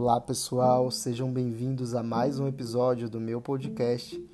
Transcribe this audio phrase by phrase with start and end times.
[0.00, 4.24] Olá pessoal, sejam bem-vindos a mais um episódio do meu podcast.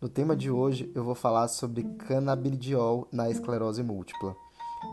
[0.00, 4.36] No tema de hoje eu vou falar sobre canabidiol na esclerose múltipla.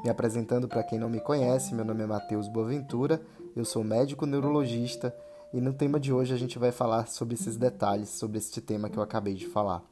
[0.03, 3.21] Me apresentando para quem não me conhece, meu nome é Matheus Boaventura,
[3.55, 5.15] eu sou médico neurologista
[5.53, 8.89] e no tema de hoje a gente vai falar sobre esses detalhes, sobre este tema
[8.89, 9.83] que eu acabei de falar.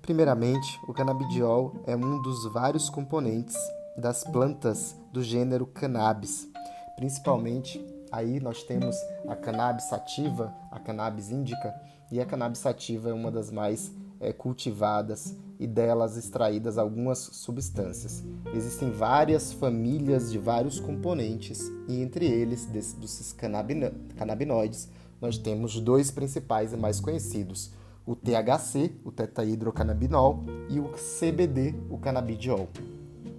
[0.00, 3.58] Primeiramente, o canabidiol é um dos vários componentes
[3.94, 6.48] das plantas do gênero cannabis,
[6.96, 8.96] principalmente aí nós temos
[9.28, 11.74] a cannabis sativa, a cannabis índica,
[12.10, 18.22] e a cannabis sativa é uma das mais é, cultivadas e delas extraídas algumas substâncias.
[18.54, 24.88] Existem várias famílias de vários componentes e entre eles, desses, desses canabinoides,
[25.20, 27.72] nós temos dois principais e mais conhecidos,
[28.06, 32.68] o THC, o tetahidrocannabinol, e o CBD, o canabidiol.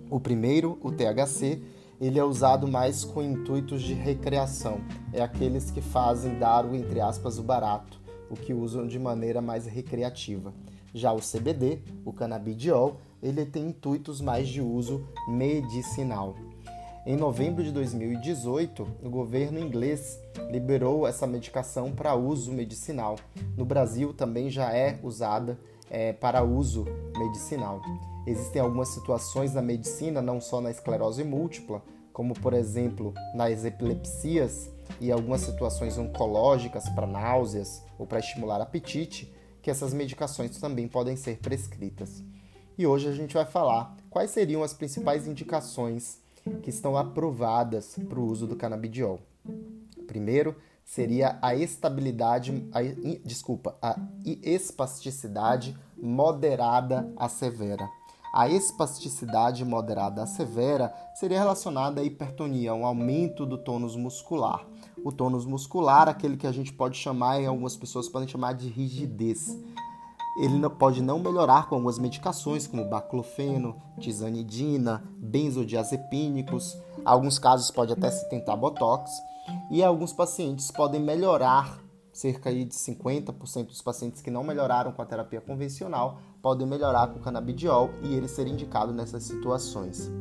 [0.10, 1.62] O primeiro, o THC,
[2.02, 4.80] ele é usado mais com intuitos de recreação.
[5.14, 9.40] É aqueles que fazem dar o entre aspas o barato, o que usam de maneira
[9.40, 10.52] mais recreativa.
[10.96, 16.36] Já o CBD, o canabidiol, ele tem intuitos mais de uso medicinal.
[17.06, 23.16] Em novembro de 2018, o governo inglês liberou essa medicação para uso medicinal.
[23.56, 25.58] No Brasil também já é usada
[25.90, 26.86] é, para uso
[27.18, 27.82] medicinal.
[28.26, 31.82] Existem algumas situações na medicina, não só na esclerose múltipla,
[32.14, 34.70] como por exemplo nas epilepsias
[35.00, 41.16] e algumas situações oncológicas para náuseas ou para estimular apetite, que essas medicações também podem
[41.16, 42.24] ser prescritas.
[42.78, 46.20] E hoje a gente vai falar quais seriam as principais indicações
[46.62, 49.20] que estão aprovadas para o uso do canabidiol.
[50.08, 52.82] Primeiro seria a estabilidade, a,
[53.24, 53.96] desculpa, a
[54.44, 57.88] espasticidade moderada a severa.
[58.34, 64.66] A espasticidade moderada a severa seria relacionada à hipertonia, um aumento do tônus muscular.
[65.04, 68.70] O tônus muscular, aquele que a gente pode chamar, e algumas pessoas podem chamar de
[68.70, 69.58] rigidez.
[70.38, 76.78] Ele pode não melhorar com algumas medicações, como baclofeno, tizanidina, benzodiazepínicos.
[77.04, 79.12] Alguns casos pode até se tentar botox.
[79.70, 81.82] E alguns pacientes podem melhorar
[82.12, 87.20] cerca de 50% dos pacientes que não melhoraram com a terapia convencional podem melhorar com
[87.20, 90.12] o canabidiol e ele ser indicado nessas situações.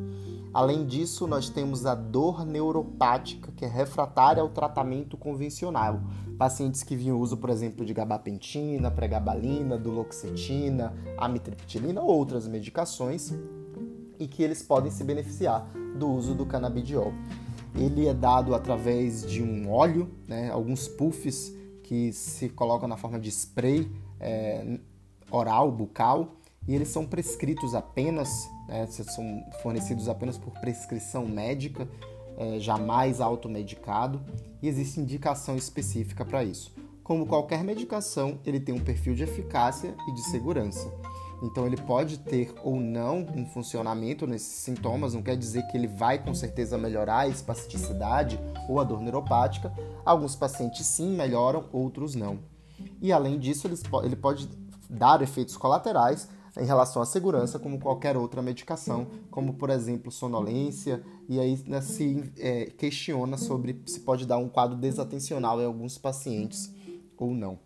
[0.53, 6.01] Além disso, nós temos a dor neuropática, que é refratária ao tratamento convencional.
[6.37, 13.33] Pacientes que vinham uso, por exemplo, de gabapentina, pregabalina, duloxetina, amitriptilina ou outras medicações
[14.19, 17.13] e que eles podem se beneficiar do uso do canabidiol.
[17.75, 21.55] Ele é dado através de um óleo, né, alguns puffs
[21.91, 23.91] que se colocam na forma de spray
[24.21, 24.79] é,
[25.29, 26.37] oral, bucal,
[26.69, 31.89] e eles são prescritos apenas, né, são fornecidos apenas por prescrição médica,
[32.39, 34.23] é, jamais automedicado,
[34.63, 36.73] e existe indicação específica para isso.
[37.03, 40.89] Como qualquer medicação, ele tem um perfil de eficácia e de segurança.
[41.43, 45.87] Então ele pode ter ou não um funcionamento nesses sintomas, não quer dizer que ele
[45.87, 49.73] vai com certeza melhorar a espasticidade ou a dor neuropática.
[50.05, 52.39] Alguns pacientes sim melhoram, outros não.
[53.01, 53.69] E além disso,
[54.03, 54.49] ele pode
[54.89, 56.29] dar efeitos colaterais
[56.59, 61.81] em relação à segurança, como qualquer outra medicação, como por exemplo sonolência, e aí né,
[61.81, 66.75] se é, questiona sobre se pode dar um quadro desatencional em alguns pacientes
[67.17, 67.59] ou não.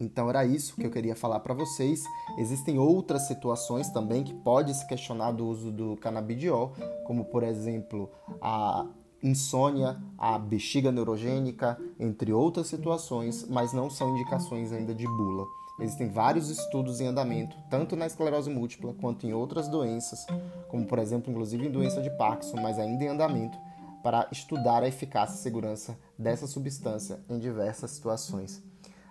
[0.00, 2.02] Então era isso que eu queria falar para vocês.
[2.38, 6.72] Existem outras situações também que pode se questionar do uso do canabidiol,
[7.04, 8.86] como por exemplo a
[9.22, 15.44] insônia, a bexiga neurogênica, entre outras situações, mas não são indicações ainda de bula.
[15.78, 20.26] Existem vários estudos em andamento, tanto na esclerose múltipla quanto em outras doenças,
[20.68, 23.58] como por exemplo, inclusive em doença de Parkinson, mas ainda em andamento,
[24.02, 28.62] para estudar a eficácia e segurança dessa substância em diversas situações.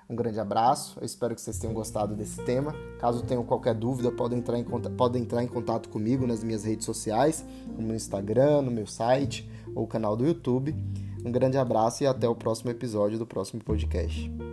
[0.10, 2.74] Um grande abraço, eu espero que vocês tenham gostado desse tema.
[3.00, 6.84] Caso tenham qualquer dúvida, podem entrar em, podem entrar em contato comigo nas minhas redes
[6.84, 7.46] sociais,
[7.78, 10.76] no Instagram, no meu site ou canal do YouTube.
[11.24, 14.49] Um grande abraço e até o próximo episódio do próximo podcast.